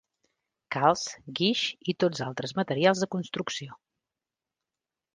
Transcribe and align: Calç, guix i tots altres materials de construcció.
Calç, 0.75 1.03
guix 1.41 1.61
i 1.93 1.95
tots 2.05 2.23
altres 2.29 2.57
materials 2.63 3.05
de 3.05 3.11
construcció. 3.19 3.81